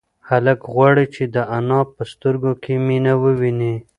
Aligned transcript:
هلک 0.29 0.59
غواړي 0.73 1.05
چې 1.15 1.23
د 1.35 1.37
انا 1.57 1.79
په 1.93 2.01
سترگو 2.11 2.53
کې 2.63 2.73
مینه 2.87 3.13
وویني. 3.23 3.75